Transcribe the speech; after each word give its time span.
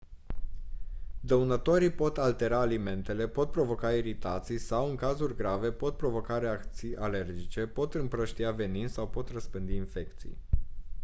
dăunătorii 1.19 1.91
pot 1.91 2.17
altera 2.17 2.59
alimentele 2.59 3.27
pot 3.27 3.51
provoca 3.51 3.91
iritații 3.93 4.57
sau 4.57 4.89
în 4.89 4.95
cazuri 4.95 5.35
grave 5.35 5.71
pot 5.71 5.97
provoca 5.97 6.37
reacții 6.37 6.97
alergice 6.97 7.67
pot 7.67 7.93
împrăștia 7.93 8.51
venin 8.51 8.87
sau 8.87 9.07
pot 9.07 9.29
răspândi 9.29 9.75
infecții 9.75 10.37